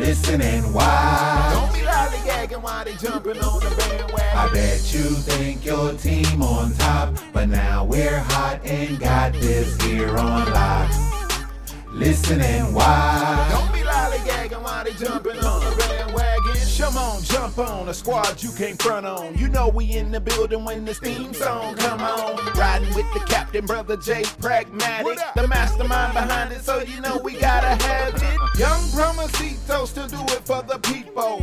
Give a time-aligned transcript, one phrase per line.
[0.00, 1.52] Listen and watch.
[1.52, 4.38] Don't be lollygagging while they jumping on the bandwagon.
[4.38, 9.78] I bet you think your team on top, but now we're hot and got this
[9.82, 10.90] here on lock.
[11.92, 13.50] Listen and watch.
[13.50, 15.89] Don't be lollygagging while they jumping on the bandwagon.
[16.80, 19.36] Come on, jump on a squad you can't front on.
[19.36, 22.36] You know we in the building when this theme song come on.
[22.54, 27.34] Riding with the captain, brother Jay Pragmatic, the mastermind behind it, so you know we
[27.34, 28.58] gotta have it.
[28.58, 31.42] Young Promosito still do it for the people.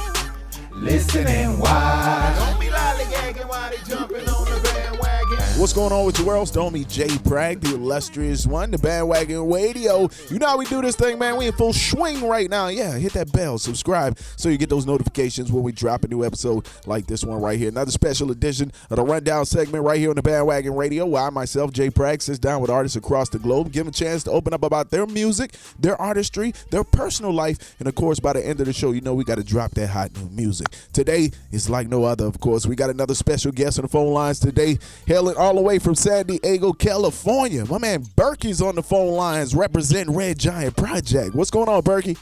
[0.81, 2.37] Listen and watch.
[2.39, 4.40] Don't be lollygagging while they jumping on.
[5.61, 6.47] What's going on with your world?
[6.47, 10.09] Homie Jay Bragg, the illustrious one, the bandwagon radio.
[10.31, 11.37] You know how we do this thing, man.
[11.37, 12.69] We in full swing right now.
[12.69, 16.25] Yeah, hit that bell, subscribe, so you get those notifications when we drop a new
[16.25, 17.69] episode like this one right here.
[17.69, 21.29] Another special edition of the rundown segment right here on the bandwagon radio, where I
[21.29, 24.31] myself, Jay Bragg, sits down with artists across the globe, give them a chance to
[24.31, 28.43] open up about their music, their artistry, their personal life, and of course, by the
[28.43, 30.69] end of the show, you know we got to drop that hot new music.
[30.91, 32.65] Today is like no other, of course.
[32.65, 35.95] We got another special guest on the phone lines today, hailing all the way from
[35.95, 37.65] San Diego, California.
[37.65, 41.35] My man Berkey's on the phone lines representing Red Giant Project.
[41.35, 42.17] What's going on, Berkey?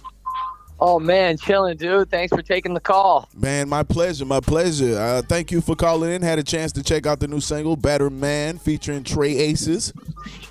[0.81, 2.09] Oh man, chilling, dude.
[2.09, 3.28] Thanks for taking the call.
[3.35, 4.97] Man, my pleasure, my pleasure.
[4.97, 6.22] Uh, thank you for calling in.
[6.22, 9.91] Had a chance to check out the new single, Better Man, featuring Trey Aces.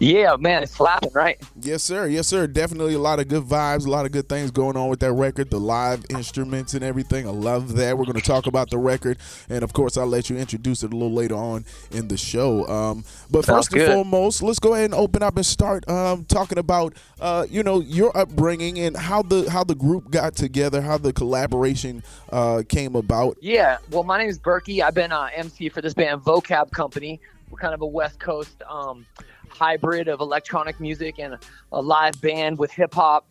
[0.00, 1.40] Yeah, man, it's slapping, right?
[1.60, 2.06] Yes, sir.
[2.06, 2.46] Yes, sir.
[2.46, 5.12] Definitely a lot of good vibes, a lot of good things going on with that
[5.12, 7.26] record, the live instruments and everything.
[7.26, 7.96] I love that.
[7.96, 9.18] We're going to talk about the record,
[9.48, 12.66] and of course, I'll let you introduce it a little later on in the show.
[12.68, 16.24] Um, but Sounds first and foremost, let's go ahead and open up and start um,
[16.26, 20.82] talking about, uh, you know, your upbringing and how the how the group got together,
[20.82, 23.36] how the collaboration uh, came about.
[23.40, 23.78] Yeah.
[23.90, 24.82] Well, my name is Berkey.
[24.82, 27.18] I've been uh, MC for this band Vokab Kompany.
[27.50, 29.06] We're kind of a West Coast um,
[29.48, 31.40] hybrid of electronic music and a,
[31.72, 33.26] a live band with hip hop.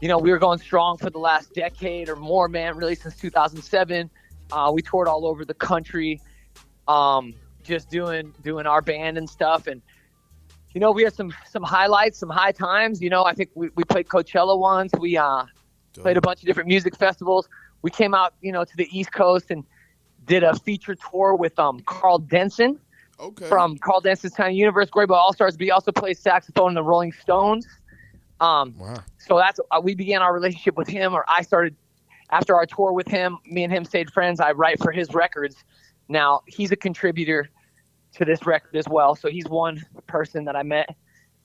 [0.00, 2.76] You know, we were going strong for the last decade or more, man.
[2.76, 4.10] Really, since 2007,
[4.50, 6.20] uh, we toured all over the country,
[6.88, 9.68] um, just doing doing our band and stuff.
[9.68, 9.80] And
[10.74, 13.00] you know, we had some some highlights, some high times.
[13.00, 14.92] You know, I think we, we played Coachella once.
[14.98, 15.44] We uh,
[15.94, 17.48] played a bunch of different music festivals.
[17.82, 19.64] We came out, you know, to the East Coast and
[20.26, 22.78] did a feature tour with um Karl Denson
[23.20, 23.46] Okay.
[23.48, 25.52] from Karl Denson's Tiny Universe, Greyboy Allstars.
[25.52, 27.66] But he also plays saxophone in the Rolling Stones.
[28.40, 29.04] Um, wow.
[29.18, 31.76] so that's uh, we began our relationship with him, or I started
[32.30, 33.38] after our tour with him.
[33.46, 34.40] Me and him stayed friends.
[34.40, 35.56] I write for his records.
[36.08, 37.48] Now he's a contributor
[38.14, 39.14] to this record as well.
[39.14, 40.94] So he's one person that I met,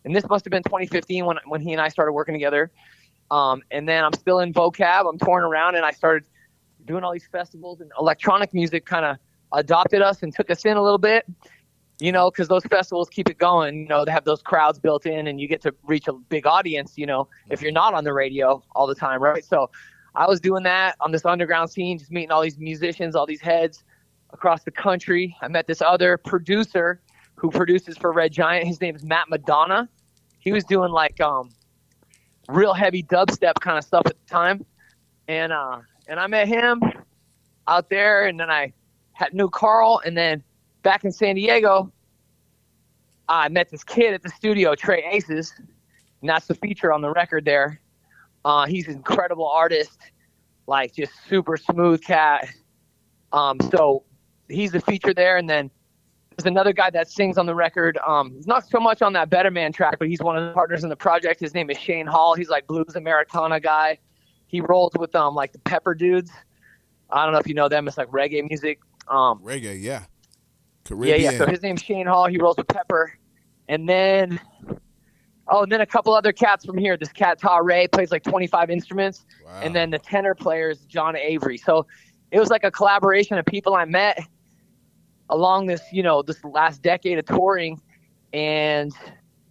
[0.03, 2.71] and this must have been 2015 when when he and I started working together.
[3.31, 5.09] Um, and then I'm still in Vokab.
[5.09, 6.23] I'm touring around, and I started
[6.85, 9.17] doing all these festivals, and electronic music kind of
[9.53, 11.25] adopted us and took us in a little bit.
[11.99, 13.79] You know, because those festivals keep it going.
[13.79, 16.45] You know, they have those crowds built in, and you get to reach a big
[16.45, 16.93] audience.
[16.95, 19.43] You know, if you're not on the radio all the time, right?
[19.43, 19.71] So,
[20.17, 23.41] I was doing that on this underground scene, just meeting all these musicians, all these
[23.41, 23.83] heads
[24.31, 25.35] across the country.
[25.41, 27.01] I met this other producer
[27.35, 28.67] who produces for Red Giant.
[28.67, 29.87] His name is Matt Madonna.
[30.39, 31.49] He was doing like um,
[32.47, 34.65] real heavy dubstep kind of stuff at the time,
[35.27, 36.81] and uh, and I met him
[37.67, 38.73] out there, and then I
[39.13, 40.43] had knew Karl, and then
[40.83, 41.91] back in San Diego,
[43.27, 45.53] I met this kid at the studio, Trey Aces,
[46.21, 47.81] and that's the feature on the record there.
[48.45, 49.99] Uh, he's an incredible artist,
[50.67, 52.47] like just super smooth cat.
[53.33, 54.03] Um, so
[54.47, 55.69] he's the feature there, and then
[56.37, 57.97] there's another guy that sings on the record.
[58.05, 60.53] Um, he's not so much on that Better Man track, but he's one of the
[60.53, 61.39] partners in the project.
[61.39, 62.35] His name is Shane Hall.
[62.35, 63.97] He's like blues Americana guy.
[64.45, 66.31] He rolls with um like the Pepper Dudes.
[67.09, 67.87] I don't know if you know them.
[67.87, 68.79] It's like reggae music.
[69.07, 70.03] Um, Reggae, yeah.
[70.91, 71.37] yeah, yeah.
[71.37, 72.27] So his name's Shane Hall.
[72.27, 73.17] He rolls with Pepper,
[73.67, 74.39] and then
[75.47, 76.97] oh, and then a couple other cats from here.
[76.97, 79.61] This cat Ta Ray plays like 25 instruments, Wow.
[79.63, 81.57] and then the tenor player is John Avery.
[81.57, 81.87] So
[82.29, 84.19] it was like a collaboration of people I met
[85.29, 87.81] along this, you know, this last decade of touring.
[88.33, 88.91] And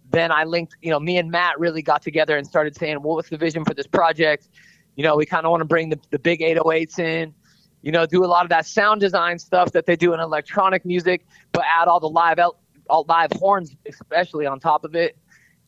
[0.09, 3.15] then I linked, you know, me and Matt really got together and started saying, well,
[3.15, 4.49] what's the vision for this project?
[4.95, 7.33] You know, we kind of want to bring the, the big 808s in,
[7.81, 10.85] you know, do a lot of that sound design stuff that they do in electronic
[10.85, 12.59] music, but add all the live, el-
[12.89, 15.17] all live horns, especially on top of it,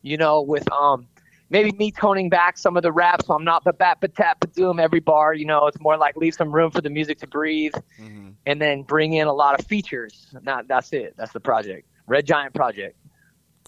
[0.02, 1.06] you know, with, um,
[1.50, 4.38] maybe me toning back some of the rap so I'm not the bat but tap
[4.40, 5.34] but doom every bar.
[5.34, 8.30] You know, it's more like leave some room for the music to breathe mm-hmm.
[8.46, 10.28] and then bring in a lot of features.
[10.42, 11.14] Not that's it.
[11.16, 11.86] That's the project.
[12.06, 12.96] Red Giant Project.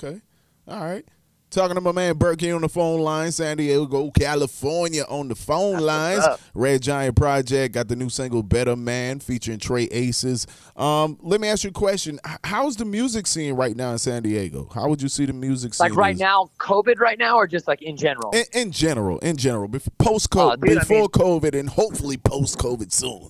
[0.03, 0.21] Okay.
[0.69, 1.07] All right.
[1.53, 5.35] Talking to my man Burke here on the phone line, San Diego, California on the
[5.35, 6.25] phone That's lines.
[6.55, 10.47] Red Giant Project got the new single "Better Man" featuring Trey Aces.
[10.77, 14.23] Um, let me ask you a question: How's the music scene right now in San
[14.23, 14.67] Diego?
[14.75, 15.91] How would you see the music scene?
[15.91, 18.31] Like right now, COVID right now, or just like in general?
[18.31, 19.69] In, in general, in general,
[19.99, 23.29] post COVID, oh, before I mean, COVID, and hopefully post COVID soon.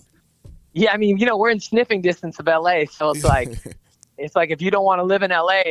[0.74, 3.58] Yeah, I mean, you know, we're in sniffing distance of LA, so it's like,
[4.16, 5.62] it's like if you don't want to live in LA,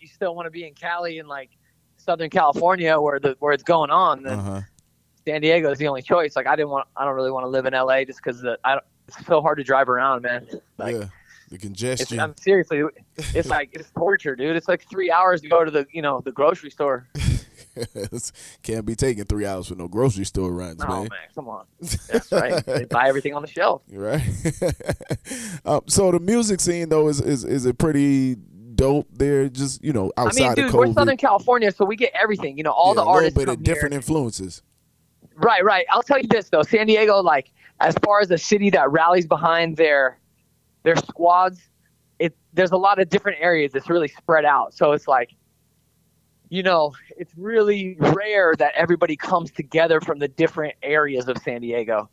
[0.00, 1.48] you still want to be in Cali and like
[2.04, 4.60] Southern California where the where it's going on, then uh-huh.
[5.26, 6.36] San Diego is the only choice.
[6.36, 8.78] Like I didn't want, I don't really want to live in LA just because I
[9.08, 10.48] it's so hard to drive around, man.
[10.78, 11.06] Like, yeah,
[11.50, 12.20] the congestion.
[12.20, 12.82] I'm seriously,
[13.16, 14.56] it's like it's torture, dude.
[14.56, 17.08] It's like three hours to go to the you know the grocery store.
[18.62, 21.02] Can't be taking three hours for no grocery store runs, oh, man.
[21.02, 21.66] man, come on.
[21.80, 22.64] That's right.
[22.66, 23.82] they buy everything on the shelf.
[23.90, 24.22] Right.
[25.64, 28.36] um, so the music scene though is is is a pretty
[28.74, 30.78] dope there, just you know, outside I mean, dude, of COVID.
[30.88, 32.56] We're Southern California, so we get everything.
[32.56, 33.36] You know, all yeah, the artists.
[33.36, 33.98] A little bit of different here.
[33.98, 34.62] influences.
[35.36, 35.84] Right, right.
[35.90, 37.50] I'll tell you this though, San Diego, like
[37.80, 40.18] as far as a city that rallies behind their
[40.84, 41.60] their squads,
[42.18, 43.74] it there's a lot of different areas.
[43.74, 44.74] It's really spread out.
[44.74, 45.30] So it's like,
[46.50, 51.60] you know, it's really rare that everybody comes together from the different areas of San
[51.62, 52.08] Diego.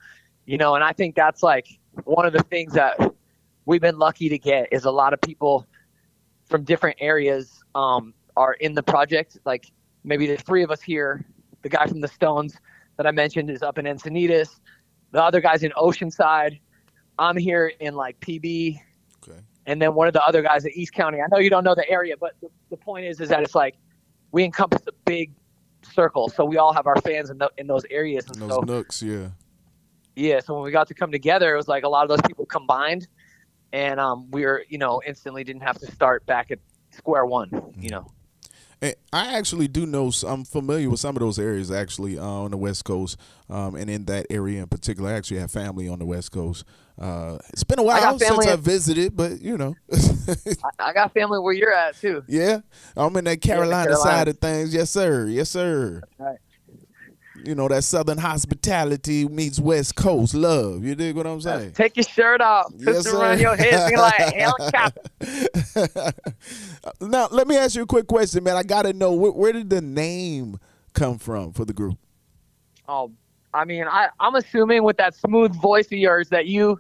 [0.46, 1.68] You know, and I think that's like
[2.06, 2.98] one of the things that
[3.66, 5.68] we've been lucky to get is a lot of people
[6.52, 9.40] from different areas um, are in the project.
[9.46, 9.72] Like
[10.04, 11.26] maybe there's three of us here.
[11.64, 12.58] The guy from the Stones
[12.98, 14.60] that I mentioned is up in Encinitas.
[15.12, 16.60] The other guy's in Oceanside.
[17.18, 18.80] I'm here in like PB.
[19.28, 19.40] Okay.
[19.66, 21.20] And then one of the other guys at East County.
[21.22, 23.56] I know you don't know the area, but the, the point is, is that it's
[23.56, 23.76] like
[24.32, 25.32] we encompass a big
[25.94, 28.26] circle, so we all have our fans in, the, in those areas.
[28.28, 29.30] And those so, nooks, yeah.
[30.16, 30.40] Yeah.
[30.40, 32.46] So when we got to come together, it was like a lot of those people
[32.46, 33.08] combined
[33.74, 36.60] and um, we were, you know, instantly didn't have to start back at
[36.92, 38.12] square one, you know.
[38.82, 40.12] And I actually do know.
[40.26, 43.90] I'm familiar with some of those areas actually uh, on the West Coast, um, and
[43.90, 46.66] in that area in particular, I actually have family on the West Coast.
[47.00, 50.36] Uh, it's been a while since I visited, but you know, I,
[50.80, 52.24] I, got family where you're at too.
[52.28, 52.62] Yeah,
[52.98, 53.98] I'm in that Carolina, Carolina.
[53.98, 54.74] side of things.
[54.74, 55.28] Yes, sir.
[55.28, 56.02] Yes, sir.
[56.02, 56.38] That's right
[57.46, 60.84] you know that southern hospitality meets west coast love.
[60.84, 61.72] You dig what i'm saying?
[61.74, 63.20] take your shirt off yes, sir.
[63.20, 66.14] around your head like helicopter
[67.02, 68.56] now let me ask you a quick question man.
[68.56, 70.60] I gotta know where, where did the name
[70.94, 71.98] come from for the group?
[72.88, 73.12] Oh
[73.54, 76.80] i mean I, i'm assuming with that smooth voice of yours that you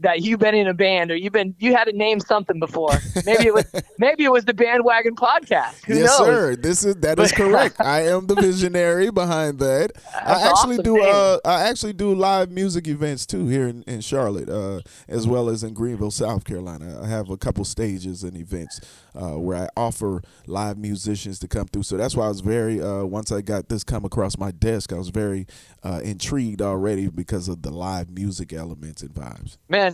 [0.00, 2.98] that you've been in a band or you've been you had to name something before.
[3.24, 3.64] Maybe it was
[3.98, 5.84] maybe it was the bandwagon podcast.
[5.84, 6.26] Who yes, knows?
[6.26, 6.56] sir.
[6.56, 7.80] This is that is correct.
[7.80, 9.92] I am the visionary behind that.
[9.94, 13.82] That's I actually awesome, do uh I actually do live music events too here in,
[13.84, 17.00] in Charlotte, uh, as well as in Greenville, South Carolina.
[17.02, 18.80] I have a couple stages and events
[19.14, 21.84] uh, where I offer live musicians to come through.
[21.84, 24.92] So that's why I was very uh, once I got this come across my desk,
[24.92, 25.46] I was very
[25.82, 29.56] uh, intrigued already because of the live music elements and vibes.
[29.68, 29.85] Man,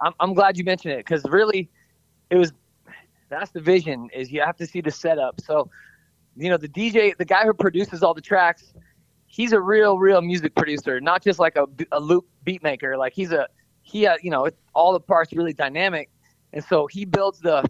[0.00, 1.70] I'm I'm glad you mentioned it because really,
[2.30, 2.52] it was
[3.30, 5.40] that's the vision is you have to see the setup.
[5.40, 5.70] So,
[6.36, 8.74] you know, the DJ, the guy who produces all the tracks,
[9.26, 12.98] he's a real, real music producer, not just like a, a loop beat maker.
[12.98, 13.46] Like he's a,
[13.82, 16.10] he, uh, you know, all the parts really dynamic.
[16.52, 17.64] And so he builds the,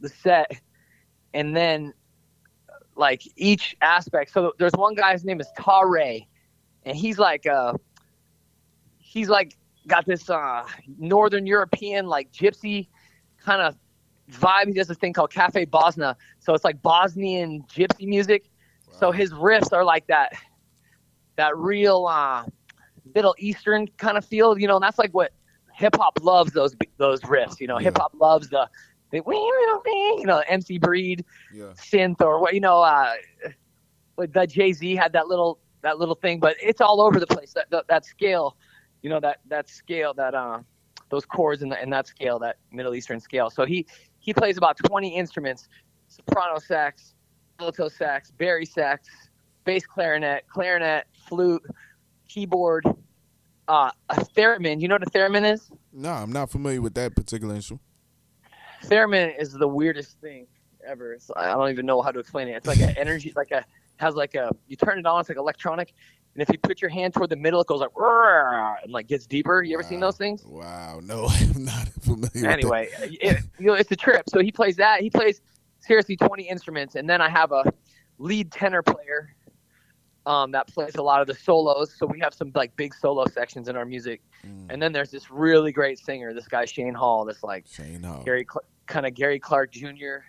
[0.00, 0.50] the set
[1.34, 1.92] and then
[2.96, 4.32] like each aspect.
[4.32, 6.20] So there's one guy, his name is Tare
[6.84, 7.74] and he's like, uh,
[8.98, 9.56] he's like
[9.86, 10.64] got this uh,
[10.98, 12.88] Northern European like gypsy
[13.38, 13.76] kind of
[14.30, 14.66] vibe.
[14.66, 18.50] He does this thing called Cafe Bosna, so it's like Bosnian gypsy music.
[18.88, 18.96] Wow.
[18.98, 20.32] So his riffs are like that,
[21.36, 22.44] that real uh,
[23.14, 24.58] Middle Eastern kind of feel.
[24.58, 25.32] You know, and that's like what
[25.74, 27.60] hip hop loves those those riffs.
[27.60, 27.84] You know, yeah.
[27.84, 28.68] hip hop loves the,
[29.10, 31.72] the you know MC Breed yeah.
[31.74, 32.82] synth or what you know.
[32.82, 33.12] Uh,
[34.16, 37.52] the Jay Z had that little that little thing, but it's all over the place.
[37.54, 38.56] That that, that scale
[39.02, 40.60] you know that that scale that uh
[41.10, 43.86] those chords in, the, in that scale that middle eastern scale so he
[44.18, 45.68] he plays about 20 instruments
[46.08, 47.14] soprano sax
[47.58, 49.08] alto sax bari sax
[49.64, 51.62] bass clarinet clarinet flute
[52.28, 52.84] keyboard
[53.70, 54.80] uh, a theremin.
[54.80, 55.70] You know what a theremin is?
[55.92, 57.82] No, I'm not familiar with that particular instrument.
[58.82, 60.48] Theremin is the weirdest thing
[60.84, 61.12] ever.
[61.12, 62.52] It's, I don't even know how to explain it.
[62.52, 63.64] It's like an energy, like a
[63.98, 65.94] has like a you turn it on, it's like electronic,
[66.40, 67.90] and if you put your hand toward the middle, it goes like
[68.82, 69.62] and like gets deeper.
[69.62, 70.42] You ever seen those things?
[70.42, 72.48] Wow, no, I'm not familiar.
[72.48, 74.22] Anyway, it, you know, it's a trip.
[74.26, 75.02] So he plays that.
[75.02, 75.42] He plays
[75.80, 77.70] seriously 20 instruments, and then I have a
[78.16, 79.34] lead tenor player
[80.24, 81.94] um, that plays a lot of the solos.
[81.94, 84.22] So we have some like big solo sections in our music.
[84.46, 88.02] Mm, and then there's this really great singer, this guy Shane Hall, this like Shane
[88.02, 88.22] Hall.
[88.24, 90.20] Gary Cl- kind of Gary Clark Jr.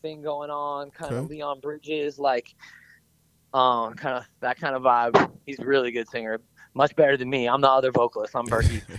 [0.00, 1.34] thing going on, kind of Okay.
[1.34, 2.54] Leon Bridges, like
[3.54, 5.30] um, kind of that kind of vibe.
[5.46, 6.40] He's a really good singer,
[6.74, 7.48] much better than me.
[7.48, 8.34] I'm the other vocalist.
[8.34, 8.82] I'm Berkey.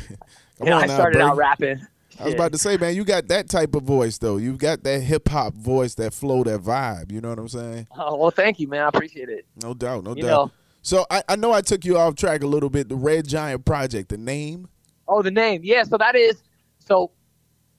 [0.64, 1.82] You know, I started out rapping.
[2.20, 4.38] I was about to say, man, you got that type of voice though.
[4.38, 7.12] You've got that hip hop voice, that flow, that vibe.
[7.12, 7.88] You know what I'm saying?
[7.98, 8.84] Oh well, thank you, man.
[8.84, 9.48] I appreciate it.
[9.64, 10.28] No doubt, no you doubt.
[10.28, 10.52] know,
[10.84, 12.90] So I, I know I took you off track a little bit.
[12.90, 14.68] The Red Giant Project, the name.
[15.08, 15.82] oh, the name, yeah.
[15.84, 16.44] So that is
[16.78, 17.10] so.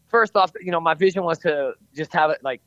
[0.09, 2.63] First off, you know, my vision was to just have it like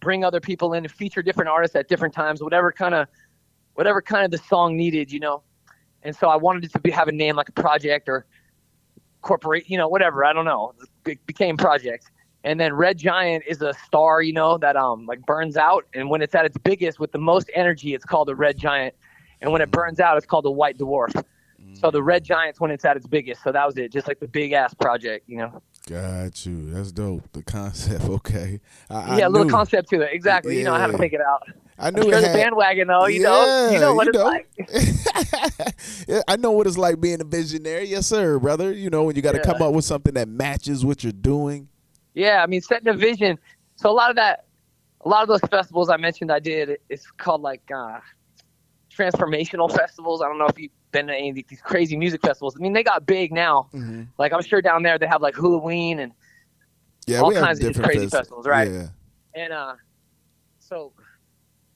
[0.00, 3.08] bring other people in and feature different artists at different times, whatever kind of,
[3.76, 5.42] whatever kind of the song needed, you know.
[6.02, 8.26] And so I wanted it to be have a name like a project or
[9.22, 10.24] corporate, you know, whatever.
[10.24, 10.74] I don't know.
[11.06, 12.10] It became project.
[12.44, 16.08] And then Red Giant is a star, you know, that um like burns out, and
[16.10, 18.94] when it's at its biggest with the most energy, it's called a red giant,
[19.40, 21.24] and when it burns out, it's called a white dwarf.
[21.72, 23.42] So the red giant's when it's at its biggest.
[23.42, 25.60] So that was it, just like the big ass project, you know.
[25.88, 26.70] Got you.
[26.70, 27.30] That's dope.
[27.32, 28.04] The concept.
[28.08, 28.60] Okay.
[28.88, 30.10] I, yeah, I a little knew, concept to it.
[30.12, 30.58] Exactly.
[30.58, 30.98] You know how to Yeah.
[30.98, 31.42] take it out.
[31.78, 32.34] I knew sure it the had.
[32.34, 34.48] bandwagon though, you know, you know what it's like.
[36.08, 37.84] yeah, I know what it's like being a visionary.
[37.88, 38.72] Yes, sir, brother.
[38.72, 39.44] You know when you got to Yeah.
[39.52, 41.68] come up with something that matches what you're doing.
[42.14, 43.38] Yeah, I mean setting a vision.
[43.76, 44.46] So a lot of that,
[45.04, 47.98] a lot of those festivals I mentioned I did, it's called like uh,
[48.96, 50.22] transformational festivals.
[50.22, 52.56] I don't know if you've been to any of these crazy music festivals.
[52.56, 53.68] I mean, they got big now.
[53.74, 54.04] Mm-hmm.
[54.18, 56.12] Like I'm sure down there they have like Halloween and
[57.06, 58.70] Yeah, All we have kinds of different crazy festi- festivals, right?
[58.70, 58.86] Yeah.
[59.34, 59.74] and uh,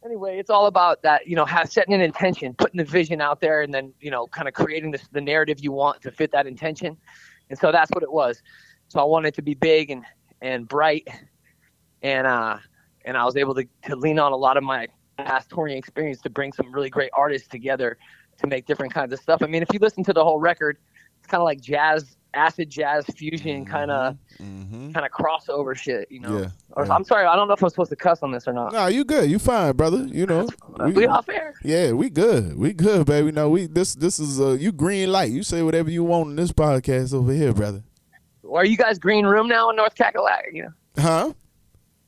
[0.04, 1.26] anyway, it's all about that.
[1.26, 4.26] You know, have, setting an intention, putting the vision out there, and then you know,
[4.28, 6.97] kind of creating this, the narrative you want to fit that intention.
[7.49, 8.42] And so that's what it was.
[8.88, 10.04] So I wanted to be big and
[10.40, 11.09] and bright,
[12.02, 12.59] and uh,
[13.04, 14.88] and I was able to to lean on a lot of my
[15.19, 17.99] past touring experience to bring some really great artists together
[18.38, 19.42] to make different kinds of stuff.
[19.42, 20.78] I mean, if you listen to the whole record,
[21.28, 24.92] kind of like jazz, acid jazz fusion, kind of Mm-hmm.
[24.92, 26.38] kind of crossover shit, you know.
[26.38, 26.48] Yeah.
[26.72, 26.94] Or, yeah.
[26.94, 28.72] I'm sorry, I don't know if I'm supposed to cuss on this or not.
[28.72, 29.30] No, you good.
[29.30, 29.98] You fine, brother.
[30.06, 30.48] You know.
[30.94, 31.52] we all fair.
[31.62, 32.56] Yeah, we good.
[32.56, 33.32] We good, baby.
[33.32, 35.30] No, we this this is uh you green light.
[35.30, 37.82] You say whatever you want in this podcast over here, brother.
[38.50, 40.44] Are you guys green room now in North Cackalack?
[40.54, 40.70] You know,
[41.02, 41.32] Huh?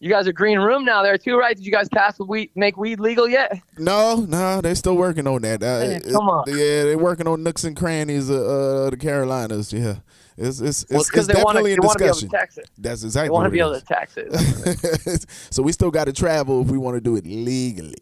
[0.03, 1.57] You guys are green room now there too, right?
[1.57, 3.59] Did you guys pass the weed, make weed legal yet?
[3.79, 5.63] No, no, they're still working on that.
[5.63, 6.45] Uh, Man, come on.
[6.49, 9.73] Yeah, they're working on nooks and crannies of uh, the Carolinas.
[9.73, 9.97] Yeah,
[10.37, 12.29] it's it's Well, it's, it's they definitely in want to be able to discussion.
[12.31, 12.69] tax it.
[12.79, 15.27] That's They exactly want to be able to tax it.
[15.51, 17.95] so we still got to travel if we want to do it legally.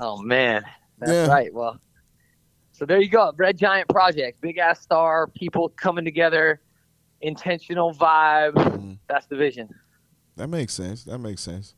[0.00, 0.62] oh man,
[0.98, 1.26] that's Yeah.
[1.28, 1.52] right.
[1.52, 1.80] Well,
[2.72, 6.60] so there you go, Red Giant Project, big ass star, people coming together,
[7.20, 8.52] intentional vibe.
[8.54, 8.98] Mhm.
[9.08, 9.72] That's the vision.
[10.36, 11.04] That makes sense.
[11.04, 11.74] That makes sense.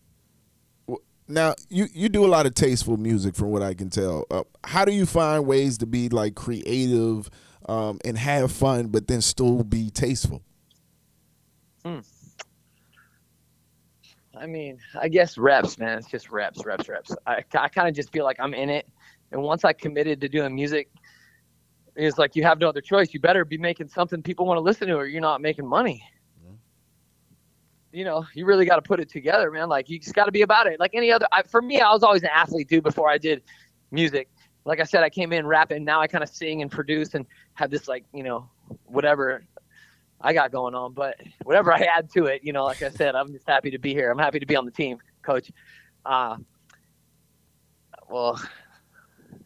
[1.29, 4.25] Now you you do a lot of tasteful music, from what I can tell.
[4.31, 7.29] Uh, how do you find ways to be like creative
[7.69, 10.43] um, and have fun, but then still be tasteful?
[11.85, 11.99] Hmm.
[14.39, 15.99] I mean, I guess reps, man.
[15.99, 17.17] It's just reps, reps, reps.
[17.27, 18.87] I, I kind of just feel like I'm in it.
[19.33, 20.91] And once I committed to doing music,
[21.97, 23.13] it's like you have no other choice.
[23.13, 26.05] You better be making something people want to listen to, or you're not making money.
[27.97, 29.71] You know, you really got to put it together, man.
[29.71, 30.79] Like you just got to be about it.
[30.79, 31.27] Like any other.
[31.33, 33.43] I, for me, I was always an athlete too before I did
[33.91, 34.29] music.
[34.67, 35.83] Like I said, I came in rapping.
[35.83, 37.25] Now I kind of sing and produce and
[37.55, 38.51] have this like you know
[38.85, 39.45] whatever
[40.21, 40.93] I got going on.
[40.93, 43.79] But whatever I add to it, you know, like I said, I'm just happy to
[43.79, 44.11] be here.
[44.11, 45.51] I'm happy to be on the team, coach.
[46.05, 46.37] Uh,
[48.11, 48.39] well,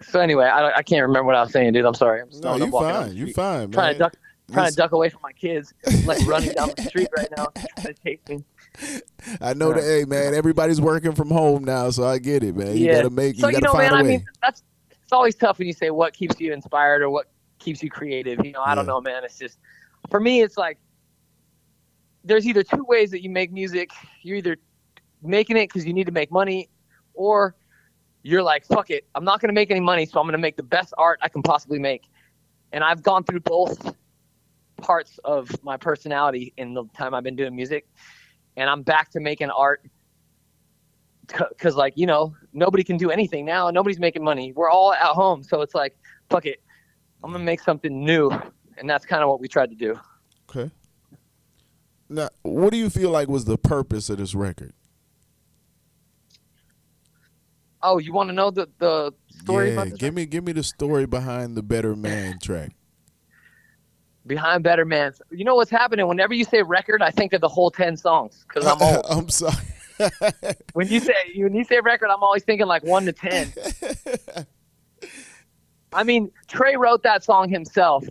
[0.03, 1.85] so anyway, I, I can't remember what I was saying, dude.
[1.85, 2.23] I'm sorry.
[2.23, 3.17] I'm No, you I'm walking down fine.
[3.17, 3.71] You fine, man.
[3.71, 4.17] Trying to duck,
[4.51, 4.77] trying Listen.
[4.77, 5.73] to duck away from my kids,
[6.05, 7.47] like running down the street right now,
[7.81, 8.45] trying to chase me.
[9.41, 9.83] I know that.
[9.83, 12.77] Hey, man, everybody's working from home now, so I get it, man.
[12.77, 12.95] You yeah.
[12.97, 13.37] gotta make.
[13.37, 13.93] so you you gotta know, find man.
[13.93, 14.09] a I way.
[14.09, 14.63] I mean, that's
[15.03, 18.45] it's always tough when you say what keeps you inspired or what keeps you creative.
[18.45, 19.25] You know, I don't know, man.
[19.25, 19.59] It's just
[20.09, 20.79] for me, it's like
[22.25, 23.91] there's either two ways that you make music.
[24.23, 24.57] You're either
[25.23, 26.69] making it because you need to make money,
[27.15, 27.55] or
[28.23, 30.63] you're like, fuck it, I'm not gonna make any money, so I'm gonna make the
[30.63, 32.09] best art I can possibly make.
[32.73, 33.95] And I've gone through both
[34.81, 37.87] parts of my personality in the time I've been doing music,
[38.57, 39.83] and I'm back to making art
[41.49, 45.01] because like you know nobody can do anything now nobody's making money we're all at
[45.01, 45.97] home so it's like
[46.29, 46.61] fuck it
[47.23, 48.31] I'm gonna make something new,
[48.79, 49.99] and that's kind of what we tried to do.
[50.49, 50.71] Okay.
[52.09, 54.73] Now, what do you feel like was the purpose of this record?
[57.83, 61.07] Oh, you want to know the the story yeah, give me give me the story
[61.07, 62.73] behind the Better Man track.
[64.27, 65.13] Behind Better Man?
[65.31, 66.07] You know what's happening?
[66.07, 69.05] Whenever you say record, I think of the whole ten songs because I'm old.
[69.09, 69.57] I'm sorry.
[70.73, 73.53] when you say when you say record, I'm always thinking like one to ten.
[75.93, 78.05] I mean, Trey wrote that song himself.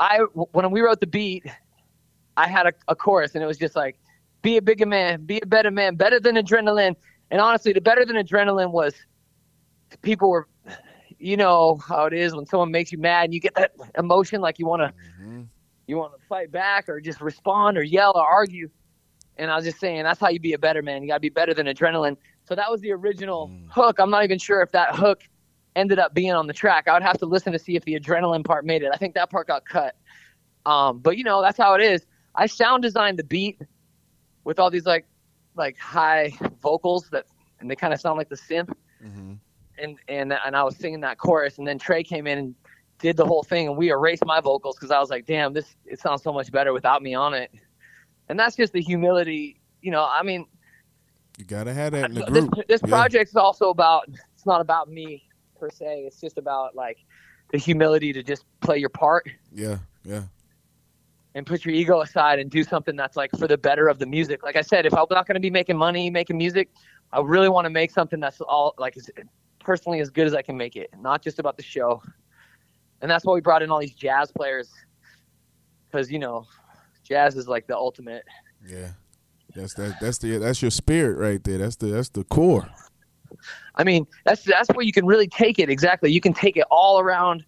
[0.00, 1.44] I when we wrote the beat,
[2.36, 3.98] I had a, a chorus, and it was just like,
[4.42, 6.96] "Be a bigger man, be a better man, better than adrenaline."
[7.30, 8.94] And honestly, the better than adrenaline was
[10.02, 10.48] people were,
[11.18, 14.40] you know how it is when someone makes you mad, and you get that emotion,
[14.40, 15.48] like you want to, Mhm.
[15.86, 18.68] you want to fight back or just respond or yell or argue.
[19.36, 21.02] And I was just saying, that's how you be a better man.
[21.02, 22.16] You got to be better than adrenaline.
[22.44, 23.70] So that was the original Mm.
[23.70, 23.98] hook.
[24.00, 25.22] I'm not even sure if that hook
[25.76, 26.88] ended up being on the track.
[26.88, 28.90] I would have to listen to see if the adrenaline part made it.
[28.92, 29.94] I think that part got cut.
[30.66, 32.04] Um, but you know, that's how it is.
[32.34, 33.60] I sound designed the beat
[34.44, 35.06] with all these like
[35.54, 37.26] like high vocals that
[37.60, 38.72] and they kind of sound like the synth
[39.04, 39.38] Mhm.
[39.80, 42.54] And and and I was singing that chorus, and then Trey came in and
[42.98, 45.76] did the whole thing, and we erased my vocals because I was like, damn, this
[45.84, 47.50] it sounds so much better without me on it,
[48.28, 50.06] and that's just the humility, you know.
[50.10, 50.46] I mean,
[51.38, 52.66] You gotta have that in the this group.
[52.68, 52.88] this Yeah.
[52.90, 55.24] project is also about it's not about me
[55.58, 56.04] per se.
[56.06, 56.98] It's just about like
[57.52, 60.24] the humility to just play your part Yeah, yeah.
[61.34, 64.06] and put your ego aside and do something that's like for the better of the
[64.06, 64.42] music.
[64.42, 66.68] Like I said, if I'm not going to be making money making music,
[67.12, 68.96] I really want to make something that's all like
[69.68, 72.02] personally as good as I can make it, not just about the show.
[73.02, 74.72] And that's why we brought in all these jazz players,
[75.86, 76.46] because you know,
[77.04, 78.24] jazz is like the ultimate.
[78.66, 78.92] Yeah.
[79.54, 81.58] That's that that's the that's your spirit right there.
[81.58, 82.66] That's the that's the core.
[83.74, 85.68] I mean, that's that's where you can really take it.
[85.68, 87.44] Exactly, you can take it all around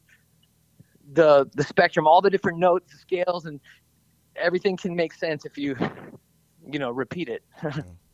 [1.14, 3.60] the the spectrum, all the different notes, scales, and
[4.36, 5.74] everything can make sense if you,
[6.70, 7.42] you know, repeat it.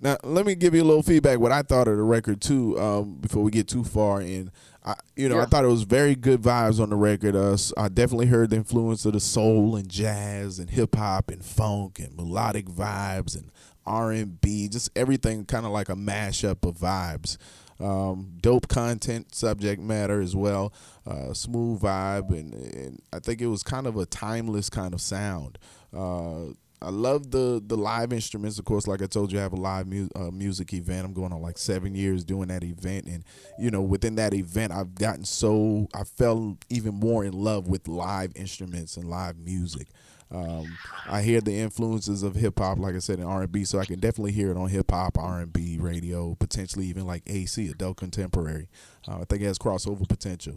[0.00, 2.78] Now let me give you a little feedback what I thought of the record too.
[2.78, 4.50] Um, before we get too far in,
[4.84, 7.34] I you know I thought it was very good vibes on the record.
[7.36, 11.44] Uh, I definitely heard the influence of the soul and jazz and hip hop and
[11.44, 13.50] funk and melodic vibes and
[13.86, 17.36] R and B, just everything kind of like a mashup of vibes.
[17.80, 20.72] Um, dope content, subject matter as well,
[21.06, 25.00] uh, smooth vibe, and, and I think it was kind of a timeless kind of
[25.00, 25.58] sound.
[25.92, 26.54] Uh,
[26.84, 28.58] I love the the live instruments.
[28.58, 31.06] Of course, like I told you, I have a live mu- uh, music event.
[31.06, 33.24] I'm going on like seven years doing that event, and
[33.58, 37.88] you know, within that event, I've gotten so I fell even more in love with
[37.88, 39.88] live instruments and live music.
[40.30, 40.76] Um,
[41.08, 43.78] I hear the influences of hip hop, like I said, in R and B, so
[43.78, 47.22] I can definitely hear it on hip hop, R and B, radio, potentially even like
[47.26, 48.68] AC, adult contemporary.
[49.06, 50.56] Uh, I think it has crossover potential.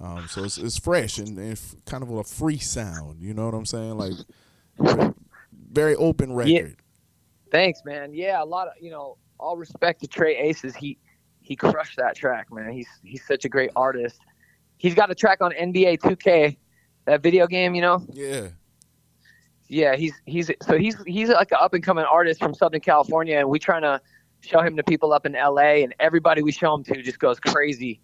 [0.00, 3.22] Um, so it's, it's fresh and, and kind of a free sound.
[3.22, 3.96] You know what I'm saying?
[3.96, 4.12] Like
[5.76, 6.76] very open record.
[7.52, 8.12] Thanks, man.
[8.12, 10.74] Yeah, a lot of you know, all respect to Trey Aces.
[10.74, 10.98] He
[11.40, 12.72] he crushed that track, man.
[12.72, 14.18] He's he's such a great artist.
[14.78, 16.56] He's got a track on NBA 2K,
[17.06, 18.04] that video game, you know.
[18.12, 18.48] Yeah.
[19.68, 23.38] Yeah, he's he's so he's he's like an up and coming artist from Southern California,
[23.38, 24.00] and we trying to
[24.40, 27.40] show him to people up in LA, and everybody we show him to just goes
[27.40, 28.00] crazy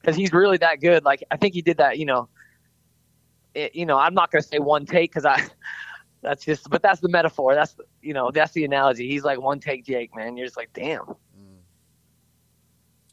[0.00, 1.04] because he's really that good.
[1.04, 2.28] Like I think he did that, you know.
[3.54, 5.42] It, you know, I'm not gonna say one take because I.
[6.22, 7.54] That's just, but that's the metaphor.
[7.54, 9.08] That's the- you know, that's the analogy.
[9.08, 10.36] He's like one take Jake, man.
[10.36, 11.02] You're just like, damn.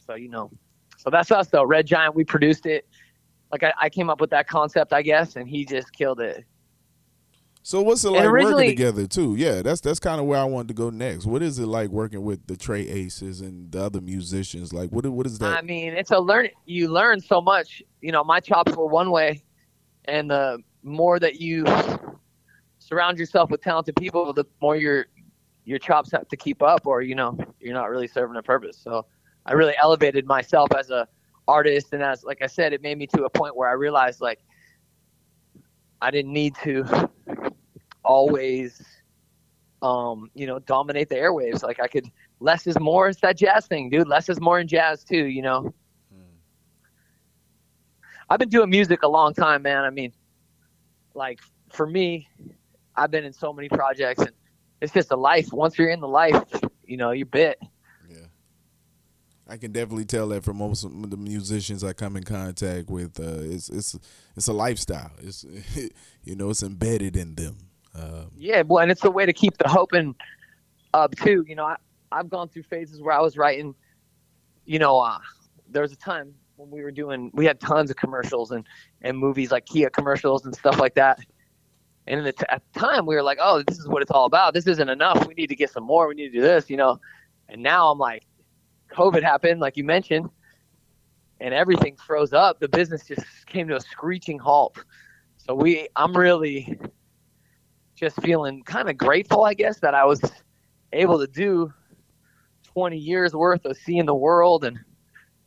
[0.05, 0.51] So you know,
[0.97, 1.63] so that's us though.
[1.63, 2.87] Red Giant, we produced it.
[3.51, 6.43] Like I, I came up with that concept, I guess, and he just killed it.
[7.65, 9.35] So what's it like working together too?
[9.37, 11.25] Yeah, that's that's kind of where I wanted to go next.
[11.25, 14.73] What is it like working with the Trey Aces and the other musicians?
[14.73, 15.57] Like what what is that?
[15.57, 16.49] I mean, it's a learn.
[16.65, 17.81] You learn so much.
[18.01, 19.43] You know, my chops were one way,
[20.05, 21.63] and the more that you
[22.84, 25.08] surround yourself with talented people, the more your
[25.65, 28.78] your chops have to keep up, or you know, you're not really serving a purpose.
[28.78, 29.06] So,
[29.46, 31.08] I really elevated myself as a
[31.48, 34.22] artist, and as like I said, it made me to a point where I realized
[34.22, 34.39] like
[36.02, 37.10] I didn't need to
[38.04, 38.82] always,
[39.82, 41.63] um, you know, dominate the airwaves.
[41.63, 42.08] Like I could
[42.39, 43.08] less is more.
[43.08, 44.08] It's that jazz thing, dude.
[44.08, 45.26] Less is more in jazz too.
[45.26, 45.74] You know.
[48.30, 49.84] I've been doing music a long time, man.
[49.84, 50.12] I mean,
[51.13, 52.28] like for me,
[52.95, 54.32] I've been in so many projects, and
[54.82, 55.51] it's just a life.
[55.51, 56.43] Once you're in the life,
[56.86, 57.60] you know, you bit.
[58.10, 58.25] Yeah.
[59.47, 63.19] I can definitely tell that from most of the musicians I come in contact with.
[63.19, 63.97] Uh, it's it's
[64.36, 65.12] it's a lifestyle.
[65.21, 65.45] It's
[66.23, 67.58] you know it's embedded in them.
[67.95, 70.15] Um, Yeah, well, and it's a way to keep the hoping
[70.93, 71.45] up too.
[71.47, 71.77] You know, I
[72.12, 73.75] I've gone through phases where I was writing.
[74.65, 75.19] You know, uh,
[75.69, 78.65] there was a time when we were doing we had tons of commercials and
[79.01, 81.19] and movies like Kia commercials and stuff like that.
[82.07, 84.53] And at the time we were like, oh, this is what it's all about.
[84.53, 85.25] This isn't enough.
[85.27, 86.07] We need to get some more.
[86.07, 86.99] We need to do this, you know.
[87.47, 88.25] And now I'm like,
[88.91, 90.29] COVID happened, like you mentioned,
[91.39, 92.59] and everything froze up.
[92.59, 94.83] The business just came to a screeching halt.
[95.37, 96.77] So we, I'm really
[97.95, 100.21] just feeling kind of grateful, I guess, that I was
[100.91, 101.73] able to do
[102.65, 104.79] 20 years worth of seeing the world and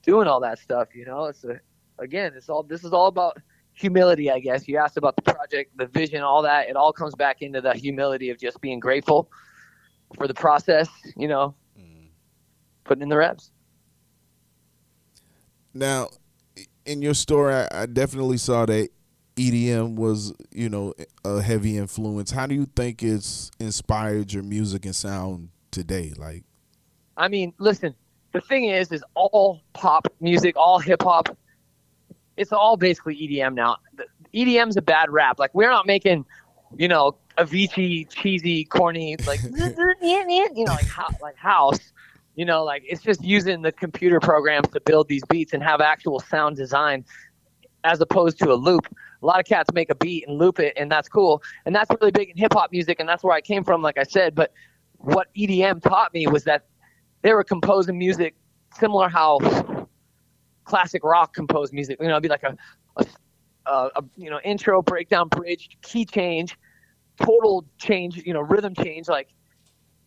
[0.03, 0.89] doing all that stuff.
[0.95, 1.61] You know, it's a,
[1.99, 3.39] again, it's all this is all about
[3.77, 4.67] humility, I guess.
[4.67, 6.69] You asked about the project, the vision, all that.
[6.69, 9.31] It all comes back into the humility of just being grateful
[10.17, 10.89] for the process.
[11.17, 11.55] You know,
[12.85, 13.51] putting in the reps.
[15.75, 16.09] Now,
[16.87, 18.89] in your story, I, I definitely saw that
[19.37, 22.31] EDM was, you know, a heavy influence.
[22.31, 26.15] How do you think it's inspired your music and sound today?
[26.17, 26.45] Like,
[27.17, 27.95] I mean, listen,
[28.33, 31.37] the thing is, is all pop music, all hip hop,
[32.37, 33.77] it's all basically EDM now.
[34.35, 35.39] EDM's a bad rap.
[35.39, 36.25] Like we're not making,
[36.77, 39.41] you know, Avicii cheesy, corny, like
[40.01, 41.93] you know, like how, like house.
[42.35, 45.81] You know, like it's just using the computer programs to build these beats and have
[45.81, 47.05] actual sound design,
[47.85, 48.87] as opposed to a loop.
[49.23, 51.43] A lot of cats make a beat and loop it, and that's cool.
[51.65, 53.97] And that's really big in hip hop music, and that's where I came from, like
[53.97, 54.35] I said.
[54.35, 54.53] But
[54.99, 56.67] what EDM taught me was that
[57.23, 58.35] they were composing music
[58.79, 59.39] similar how
[60.67, 61.99] classic rock composed music.
[62.01, 62.57] You know, it'd be like a,
[62.97, 66.57] a, a, you know intro, breakdown, bridge, key change,
[67.19, 68.17] total change.
[68.17, 69.29] You know, rhythm change, like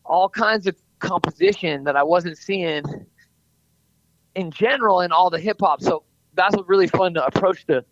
[0.06, 2.84] all kinds of composition that I wasn't seeing
[4.36, 5.82] in general in all the hip hop.
[5.82, 6.04] So
[6.36, 7.84] that's what really fun to approach the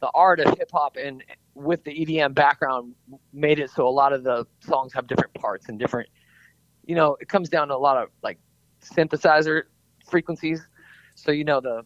[0.00, 1.22] the art of hip hop and
[1.54, 2.94] with the EDM background
[3.34, 6.08] made it so a lot of the songs have different parts and different
[6.90, 8.36] you know, it comes down to a lot of like
[8.82, 9.62] synthesizer
[10.08, 10.66] frequencies.
[11.14, 11.84] So you know the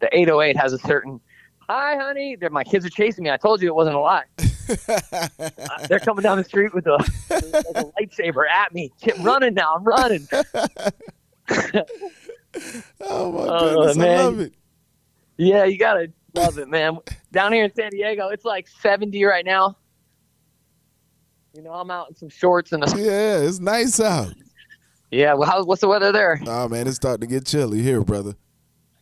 [0.00, 1.20] the 808 has a certain
[1.68, 2.36] hi honey.
[2.36, 3.30] They're, my kids are chasing me.
[3.30, 4.24] I told you it wasn't a lie.
[4.38, 6.96] Uh, they're coming down the street with a,
[7.30, 7.44] like
[7.76, 8.92] a lightsaber at me.
[9.04, 9.74] I'm running now.
[9.74, 10.28] I'm running.
[13.00, 13.96] Oh my uh, goodness.
[13.96, 14.18] Man.
[14.18, 14.54] i love it.
[15.36, 16.98] Yeah you gotta love it man.
[17.32, 19.76] Down here in san diego it's like 70 right now.
[21.52, 24.34] You know i'm out in some shorts and a yeah it's nice out.
[25.10, 26.40] Yeah well how, what's the weather there?
[26.46, 28.36] Oh man it's starting to get chilly here brother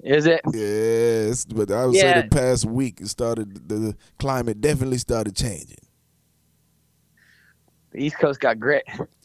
[0.03, 0.41] is it?
[0.53, 2.15] Yes, but I would yeah.
[2.15, 3.69] say the past week it started.
[3.69, 5.79] The climate definitely started changing.
[7.93, 8.85] The East Coast got grit.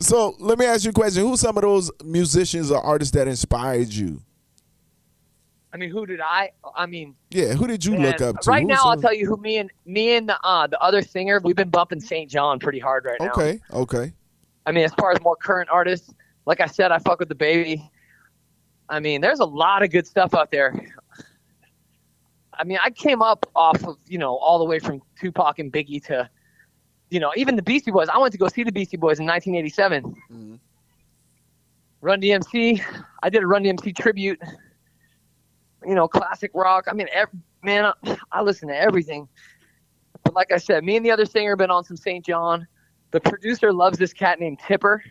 [0.00, 3.28] so let me ask you a question: Who's some of those musicians or artists that
[3.28, 4.22] inspired you?
[5.74, 6.52] I mean, who did I?
[6.76, 8.50] I mean, yeah, who did you man, look up to?
[8.50, 8.90] Right Who's now, some?
[8.90, 11.68] I'll tell you who me and me and the uh, the other singer we've been
[11.68, 12.30] bumping St.
[12.30, 13.32] John pretty hard right now.
[13.32, 14.12] Okay, okay.
[14.66, 16.14] I mean, as far as more current artists,
[16.46, 17.90] like I said, I fuck with the baby.
[18.88, 20.94] I mean, there's a lot of good stuff out there.
[22.52, 25.72] I mean, I came up off of, you know, all the way from Tupac and
[25.72, 26.28] Biggie to,
[27.10, 28.08] you know, even the Beastie Boys.
[28.08, 30.04] I went to go see the Beastie Boys in 1987.
[30.04, 30.54] Mm-hmm.
[32.00, 32.82] Run DMC.
[33.22, 34.40] I did a Run DMC tribute.
[35.86, 36.86] You know, classic rock.
[36.88, 39.28] I mean, every, man, I, I listen to everything.
[40.22, 42.24] But like I said, me and the other singer have been on some St.
[42.24, 42.66] John.
[43.10, 45.02] The producer loves this cat named Tipper.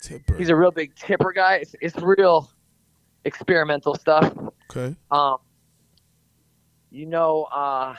[0.00, 0.36] Tipper.
[0.36, 1.56] He's a real big tipper guy.
[1.56, 2.50] It's, it's real
[3.24, 4.32] experimental stuff.
[4.70, 4.96] Okay.
[5.10, 5.38] Um,
[6.90, 7.94] you know, uh,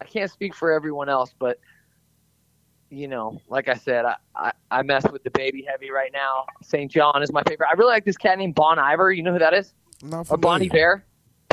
[0.00, 1.58] I can't speak for everyone else, but
[2.90, 6.46] you know, like I said, I, I, I mess with the baby heavy right now.
[6.62, 6.90] St.
[6.90, 7.68] John is my favorite.
[7.68, 9.10] I really like this cat named Bon Iver.
[9.12, 9.74] You know who that is?
[10.02, 11.04] Not or Bon Iver.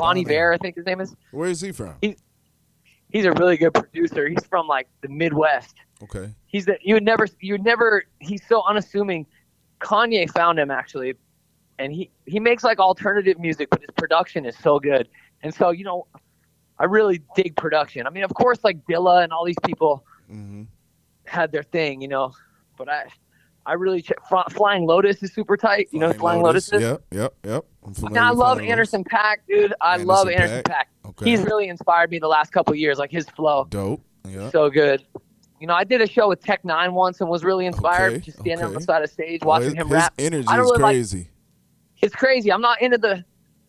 [0.02, 1.16] Bonnie Bear, I think his name is.
[1.32, 1.94] Where is he from?
[2.02, 2.16] He,
[3.10, 4.28] he's a really good producer.
[4.28, 5.76] He's from like the Midwest.
[6.02, 6.34] Okay.
[6.48, 9.28] He's the you would never you would never he's so unassuming
[9.82, 11.16] Kanye found him actually,
[11.80, 15.10] and he he makes like alternative music, but his production is so good.
[15.44, 16.08] And so you know,
[16.80, 18.08] I really dig production.
[18.08, 20.64] I mean, of course, like Dilla and all these people mm-hmm.
[21.26, 22.34] had their thing, you know,
[22.78, 23.08] but I.
[23.64, 24.12] I really ch-
[24.50, 25.88] Flying Lotus is super tight.
[25.92, 26.72] You know, Flying Lotus.
[26.72, 26.90] Lotus is?
[27.14, 27.64] Yep, yep,
[28.08, 28.18] yep.
[28.18, 29.72] I love Anderson .Paak, dude.
[29.80, 30.86] I Anderson love Anderson .Paak.
[31.06, 31.30] Okay.
[31.30, 32.98] He's really inspired me the last couple years.
[32.98, 33.68] Like his flow.
[33.70, 34.02] Dope.
[34.28, 34.50] Yeah.
[34.50, 35.06] So good.
[35.62, 38.22] You know, I did a show with Tech N9ne once and was really inspired, okay,
[38.22, 38.74] just standing okay.
[38.74, 40.12] on the side of stage watching his, him rap.
[40.18, 41.18] His energy is really crazy.
[41.20, 41.28] Like,
[42.02, 42.52] it's crazy.
[42.52, 43.24] I'm not into the,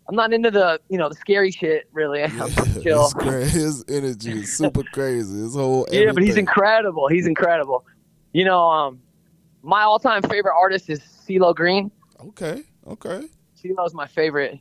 [0.09, 1.90] I'm not into the, you know, the scary shit.
[1.92, 2.48] Really, yeah,
[2.83, 3.11] chill.
[3.20, 5.37] His energy is super crazy.
[5.37, 6.14] His whole yeah, everything.
[6.14, 7.09] but he's incredible.
[7.09, 7.85] He's incredible.
[8.33, 8.98] You know, um,
[9.62, 11.90] my all-time favorite artist is CeeLo Green.
[12.20, 13.28] Okay, okay.
[13.62, 14.59] CeeLo's my favorite.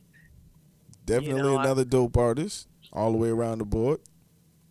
[1.06, 4.00] Definitely you know, another I, dope artist, all the way around the board.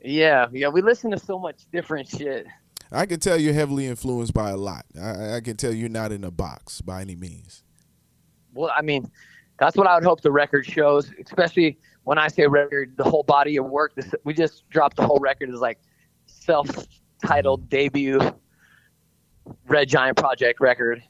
[0.03, 2.47] Yeah, yeah, we listen to so much different shit.
[2.91, 4.85] I can tell you're heavily influenced by a lot.
[4.99, 7.63] I, I can tell you're not in a box by any means.
[8.53, 9.09] well, I mean,
[9.59, 13.23] that's what I would hope the record shows, especially when I say record, the whole
[13.23, 13.95] body of work.
[13.95, 15.79] This, we just dropped the whole record as like
[16.25, 18.19] self-titled debut
[19.67, 21.03] Red Giant Project record.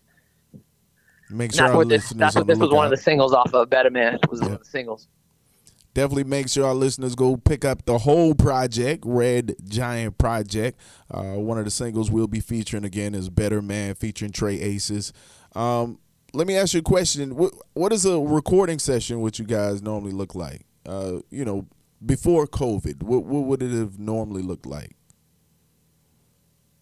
[1.29, 2.09] Make sure That's our what this.
[2.09, 4.19] That's what this was one of the singles off of Better Man.
[4.29, 5.07] Was one of the singles.
[5.93, 10.79] Definitely make sure our listeners go pick up the whole project, Red Giant Project.
[11.09, 15.11] Uh, one of the singles we'll be featuring again is Better Man featuring Trey Aces.
[15.53, 15.99] Um,
[16.33, 17.35] let me ask you a question.
[17.35, 20.61] What, what does a recording session with you guys normally look like?
[20.85, 21.67] Uh, you know,
[22.05, 24.95] before COVID, what, what would it have normally looked like?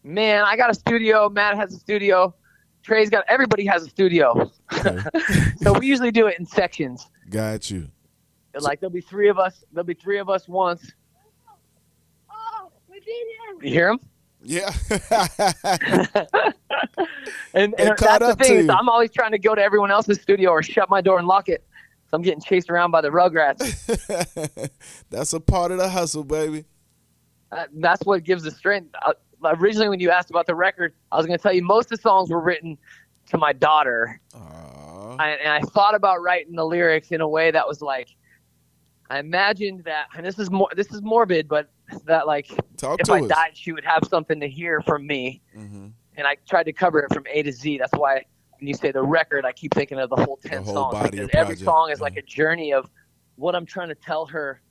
[0.03, 1.29] Man, I got a studio.
[1.29, 2.35] Matt has a studio.
[2.83, 3.25] Trey's got.
[3.27, 4.51] Everybody has a studio.
[4.71, 4.97] Okay.
[5.57, 7.09] so we usually do it in sections.
[7.29, 7.89] Got you.
[8.59, 9.63] Like there'll be three of us.
[9.71, 10.91] There'll be three of us once.
[12.31, 13.63] Oh, we beat him.
[13.63, 13.99] You hear him?
[14.41, 14.71] Yeah.
[17.53, 18.57] And, and that's the thing.
[18.57, 18.69] Is.
[18.69, 21.49] I'm always trying to go to everyone else's studio or shut my door and lock
[21.49, 21.65] it.
[22.09, 24.69] So I'm getting chased around by the Rugrats.
[25.09, 26.65] That's a part of the hustle, baby.
[27.51, 28.93] Uh, that's what gives the strength.
[29.03, 31.91] Uh, originally, when you asked about the record, I was going to tell you most
[31.91, 32.77] of the songs were written
[33.31, 35.15] to my daughter, Aw.
[35.17, 38.09] I, and I thought about writing the lyrics in a way that was like,
[39.09, 41.69] I imagined that, and this is more, this is morbid, but
[42.05, 43.27] that like Talk if to I us.
[43.27, 45.41] died, she would have something to hear from me.
[45.53, 47.77] hmm and I tried to cover it from A to Z.
[47.77, 48.25] That's why
[48.59, 51.29] when you say the record, I keep thinking of the whole ten whole songs because
[51.33, 52.89] every song is like a journey of
[53.37, 54.61] what I'm trying to tell her.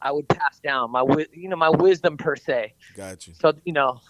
[0.00, 2.74] I would pass down my, you know, my wisdom per se.
[2.96, 3.34] Got you.
[3.34, 4.00] So you know,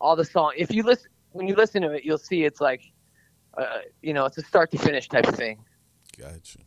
[0.00, 0.52] all the song.
[0.56, 2.82] If you listen, when you listen to it, you'll see it's like,
[3.56, 5.58] uh, you know, it's a start to finish type of thing.
[6.18, 6.62] Got you.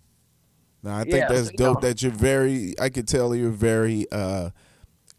[0.86, 1.82] Now I think Yeah, that's dope.
[1.82, 2.76] That you're very.
[2.80, 4.06] I can tell you're very.
[4.12, 4.52] uh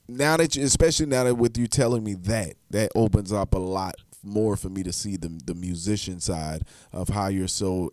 [0.09, 3.59] Now that you, especially now that with you telling me that, that opens up a
[3.59, 7.93] lot more for me to see the the musician side of how you're so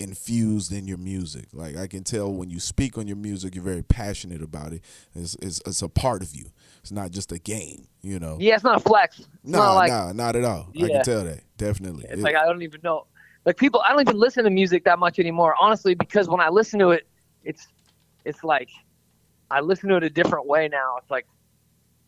[0.00, 1.46] infused in your music.
[1.52, 4.82] Like I can tell when you speak on your music, you're very passionate about it.
[5.14, 6.46] It's it's, it's a part of you.
[6.80, 7.86] It's not just a game.
[8.02, 8.38] You know.
[8.40, 9.20] Yeah, it's not a flex.
[9.20, 10.68] It's No, not like no, not at all.
[10.76, 12.04] I can tell that definitely.
[12.04, 13.06] It's It- like I don't even know.
[13.44, 16.48] Like people, I don't even listen to music that much anymore, honestly, because when I
[16.48, 17.06] listen to it,
[17.44, 17.66] it's
[18.24, 18.70] it's like
[19.50, 20.96] I listen to it a different way now.
[20.98, 21.26] It's like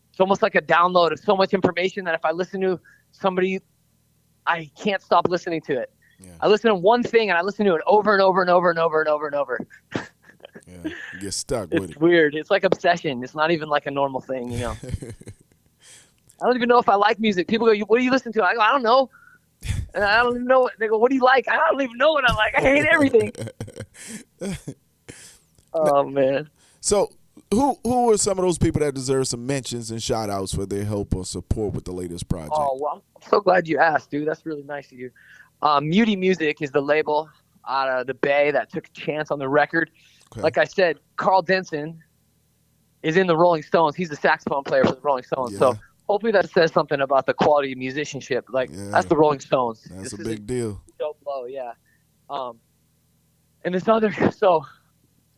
[0.09, 2.79] it's almost like a download of so much information that if I listen to
[3.11, 3.61] somebody,
[4.47, 5.91] I can't stop listening to it.
[6.19, 8.49] yeah, I listen to one thing and I listen to it over and over and
[8.49, 9.59] over and over and over and over.
[9.95, 10.03] yeah.
[11.13, 12.01] You get stuck with It's it.
[12.01, 12.33] weird.
[12.33, 13.23] It's like obsession.
[13.23, 14.75] It's not even like a normal thing, you know.
[16.41, 17.47] I don't even know if I like music.
[17.47, 19.09] People go, "What do you listen to?" I go, "I don't know."
[19.93, 20.61] And I don't even know.
[20.61, 22.55] What, they go, "What do you like?" I don't even know what I like.
[22.55, 23.31] I hate everything.
[25.73, 26.49] oh man.
[26.81, 27.11] So,
[27.51, 30.65] who who are some of those people that deserve some mentions and shout outs for
[30.65, 32.53] their help or support with the latest project?
[32.53, 34.27] Oh well, I'm so glad you asked, dude.
[34.27, 35.11] That's really nice of you.
[35.61, 37.29] Um, Muti Music is the label
[37.67, 39.89] out of the Bay that took a chance on the record.
[40.31, 40.41] Okay.
[40.41, 42.01] Like I said, Karl Denson
[43.03, 43.95] is in the Rolling Stones.
[43.95, 45.53] He's the saxophone player for the Rolling Stones.
[45.53, 45.59] Yeah.
[45.59, 48.45] So hopefully that says something about the quality of musicianship.
[48.49, 48.89] Like Yeah.
[48.91, 49.83] that's the Rolling Stones.
[49.89, 50.81] That's This a big deal.
[50.99, 51.73] dope blow, yeah.
[52.29, 52.59] Um,
[53.63, 54.65] and this other, so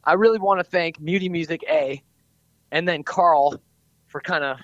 [0.04, 2.02] I really want to thank Muti Music A,
[2.72, 3.62] and then Karl
[4.08, 4.58] for kind of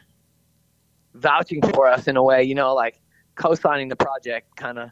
[1.15, 2.99] vouching for us in a way, you know, like
[3.35, 4.55] co-signing the project.
[4.55, 4.89] Kind of,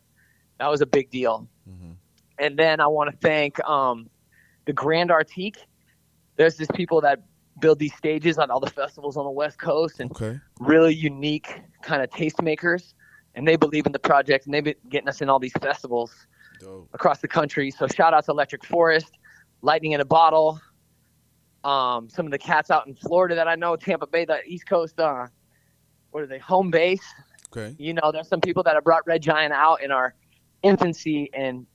[0.59, 1.47] that was a big deal.
[1.69, 1.95] Mhm.
[2.39, 4.09] And then I want to thank um,
[4.65, 5.57] the Grand Artique.
[6.35, 7.21] There's just people that
[7.59, 10.39] build these stages on all the festivals on the West Coast, and Okay.
[10.59, 12.93] really unique kind of tastemakers.
[13.35, 16.13] And they believe in the project, and they've been getting us in all these festivals
[16.59, 16.89] Dope.
[16.93, 17.71] across the country.
[17.71, 19.17] So shout out to Electric Forest,
[19.61, 20.59] Lightning in a Bottle,
[21.63, 24.67] um, some of the cats out in Florida that I know, Tampa Bay, the East
[24.67, 25.27] Coast, uh,
[26.11, 27.03] what are they, home base.
[27.55, 27.75] Okay.
[27.77, 30.15] You know, there's some people that have brought Red Giant out in our
[30.61, 31.65] infancy and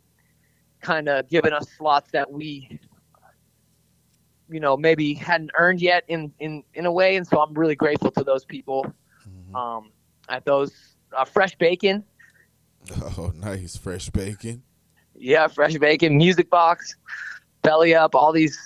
[0.81, 2.79] kind of given us slots that we,
[4.51, 7.17] you know, maybe hadn't earned yet in, in, in a way.
[7.17, 8.87] And so I'm really grateful to those people
[9.29, 9.55] Mhm.
[9.55, 9.91] um,
[10.29, 12.05] at those uh, Fresh Bacon.
[13.19, 13.77] Oh, nice.
[13.77, 14.63] Fresh bacon.
[15.15, 16.97] Yeah, Fresh Bacon, Music Box,
[17.63, 18.57] Belly Up, all these,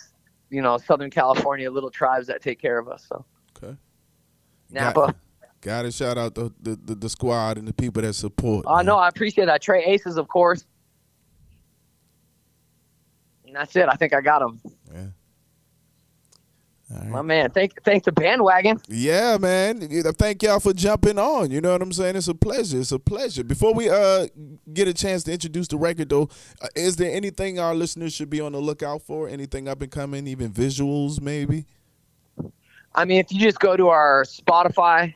[0.50, 3.04] you know, Southern California little tribes that take care of us.
[3.08, 3.24] So
[3.56, 3.76] Okay.
[4.70, 5.14] Napa.
[5.62, 8.64] Got to shout out the, the, the, the squad and the people that support.
[8.68, 8.86] Oh man.
[8.86, 9.62] no, I appreciate that.
[9.62, 10.66] Trey Aces, of course.
[13.46, 13.88] And that's it.
[13.88, 14.60] I think I got them.
[14.92, 15.06] Yeah.
[16.92, 17.24] All My right.
[17.24, 17.50] man.
[17.50, 18.80] Thank thank the bandwagon.
[18.88, 19.80] Yeah, man.
[20.14, 21.50] Thank y'all for jumping on.
[21.50, 22.16] You know what I'm saying?
[22.16, 22.80] It's a pleasure.
[22.80, 23.44] It's a pleasure.
[23.44, 24.26] Before we uh
[24.72, 26.28] get a chance to introduce the record, though,
[26.60, 29.28] uh, is there anything our listeners should be on the lookout for?
[29.28, 30.26] Anything up and coming?
[30.26, 31.66] Even visuals, maybe?
[32.94, 35.14] I mean, if you just go to our Spotify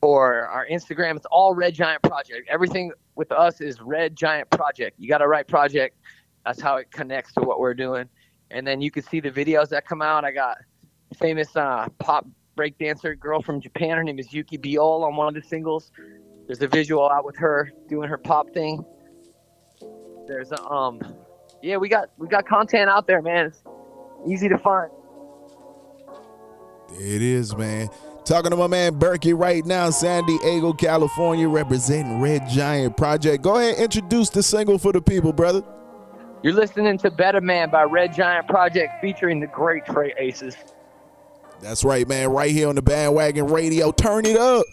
[0.00, 2.48] or our Instagram, it's all Red Giant Project.
[2.48, 4.98] Everything with us is Red Giant Project.
[4.98, 5.96] You got to write project.
[6.46, 8.08] that's how it connects to what we're doing.
[8.54, 10.24] And then you can see the videos that come out.
[10.24, 10.58] I got
[11.18, 12.24] famous uh, pop
[12.56, 13.96] breakdancer girl from Japan.
[13.96, 15.90] Her name is Yuki Biol on one of the singles.
[16.46, 18.84] There's a visual out with her doing her pop thing.
[20.28, 21.00] There's a, um,
[21.62, 23.46] yeah, we got we got content out there, man.
[23.46, 23.62] It's
[24.26, 24.90] easy to find.
[26.92, 27.88] It is, man.
[28.24, 33.42] Talking to my man Berkey right now, San Diego, California, representing Red Giant Project.
[33.42, 35.64] Go ahead, introduce the single for the people, brother.
[36.44, 40.54] You're listening to Better Man by Red Giant Project featuring the great Trey Aces.
[41.62, 42.28] That's right, man.
[42.28, 43.90] Right here on the bandwagon radio.
[43.92, 44.66] Turn it up.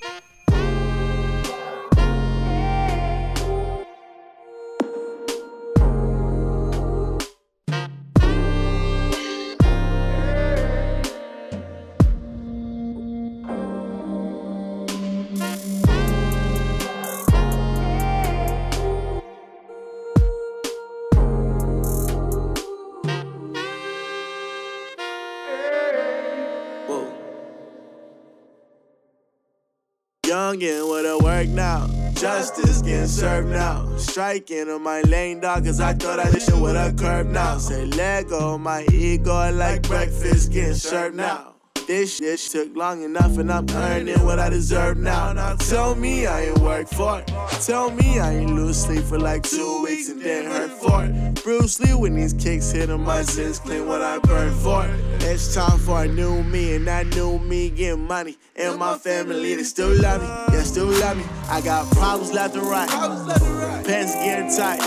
[30.61, 31.87] With a work now.
[32.13, 33.97] Justice getting served now.
[33.97, 37.57] Striking on my lane, dog, cause I thought I did shit with a curb now.
[37.57, 41.55] Say, let go my ego like breakfast getting served now.
[41.87, 45.33] This shit took long enough and I'm earning what I deserve now.
[45.33, 47.27] Now tell me I ain't work for it.
[47.61, 51.43] Tell me I ain't lose sleep for like two weeks and then hurt for it.
[51.43, 55.23] Bruce Lee when these kicks hit on my sins clean what I burn for it.
[55.23, 58.37] It's time for a new me and that new me getting money.
[58.55, 60.27] And my family, they still love me.
[60.55, 61.23] Yeah, still love me.
[61.49, 63.60] I got problems left and right.
[63.91, 64.79] Pants getting tight.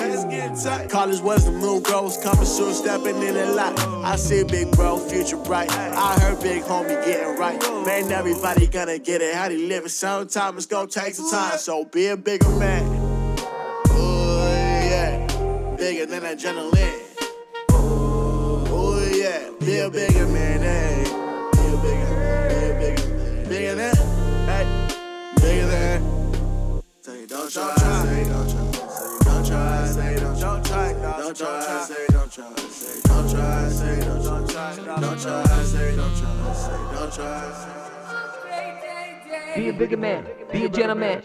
[0.65, 0.89] tight.
[0.89, 2.03] College was the bro.
[2.05, 3.79] Was coming soon, stepping in a lot.
[4.03, 5.71] I see big bro, future bright.
[5.71, 7.61] I heard big homie getting right.
[7.85, 9.35] Man, everybody gonna get it.
[9.35, 9.91] How they living?
[9.91, 11.59] Sometimes it's gonna take some time.
[11.59, 12.83] So be a bigger man.
[13.91, 14.39] Ooh,
[14.89, 15.77] yeah.
[15.77, 17.03] Bigger than adrenaline.
[17.75, 19.51] Ooh, yeah.
[19.61, 21.05] Be a bigger man, hey.
[21.53, 23.49] Be a bigger, be a bigger.
[23.51, 23.97] Bigger than,
[24.47, 24.65] hey.
[25.43, 26.01] Bigger than.
[27.05, 28.14] Try, say don't try.
[30.75, 30.93] Try.
[31.19, 32.57] Don't try, say don't try.
[32.57, 34.77] Say don't try, say don't try.
[35.01, 36.55] Don't try, say don't try.
[36.55, 37.71] Say don't try.
[39.57, 40.27] Be a bigger man.
[40.53, 41.23] Be a gentleman.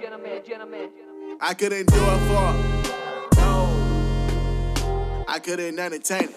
[1.42, 2.56] I couldn't do it for her.
[3.38, 5.26] No.
[5.28, 6.36] I couldn't entertain it.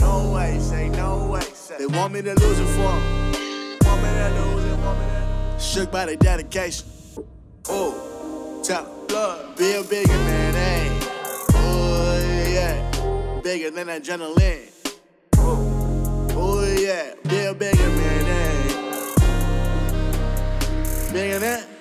[0.00, 1.40] No way, say no way.
[1.40, 1.78] Say.
[1.78, 3.30] They want me to lose it for them.
[3.84, 6.86] Want me to lose it, want me to Shook by the dedication.
[7.68, 9.56] Oh, tell 'em, blood.
[9.56, 10.39] Be a bigger man, hey.
[12.52, 13.40] Yeah.
[13.42, 14.68] Bigger than adrenaline.
[15.36, 17.14] Oh, yeah.
[17.48, 18.58] A bigger man, hey.
[21.12, 21.79] Bigger than.